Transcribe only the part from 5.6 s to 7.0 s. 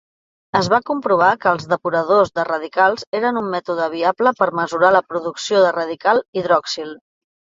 de radical hidroxil.